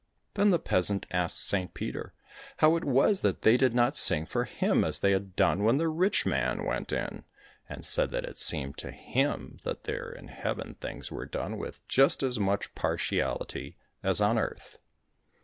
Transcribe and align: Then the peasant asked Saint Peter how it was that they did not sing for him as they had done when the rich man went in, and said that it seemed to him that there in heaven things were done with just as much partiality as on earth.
Then 0.33 0.49
the 0.49 0.57
peasant 0.57 1.05
asked 1.11 1.45
Saint 1.45 1.75
Peter 1.75 2.15
how 2.57 2.75
it 2.75 2.83
was 2.83 3.21
that 3.21 3.43
they 3.43 3.55
did 3.55 3.75
not 3.75 3.95
sing 3.95 4.25
for 4.25 4.45
him 4.45 4.83
as 4.83 4.97
they 4.97 5.11
had 5.11 5.35
done 5.35 5.63
when 5.63 5.77
the 5.77 5.89
rich 5.89 6.25
man 6.25 6.65
went 6.65 6.91
in, 6.91 7.23
and 7.69 7.85
said 7.85 8.09
that 8.09 8.25
it 8.25 8.39
seemed 8.39 8.79
to 8.79 8.89
him 8.89 9.59
that 9.61 9.83
there 9.83 10.09
in 10.11 10.29
heaven 10.29 10.73
things 10.73 11.11
were 11.11 11.27
done 11.27 11.55
with 11.59 11.87
just 11.87 12.23
as 12.23 12.39
much 12.39 12.73
partiality 12.73 13.77
as 14.01 14.19
on 14.21 14.39
earth. 14.39 14.79